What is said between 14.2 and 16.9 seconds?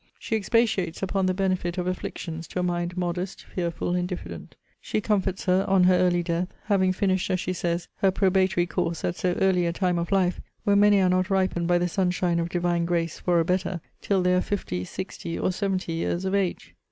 they are fifty, sixty, or seventy years of age.